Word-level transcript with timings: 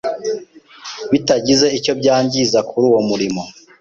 bitagize 1.11 1.67
icyo 1.77 1.93
byangiza 1.99 2.59
kuri 2.69 2.85
uwo 2.89 3.01
murimo 3.09 3.41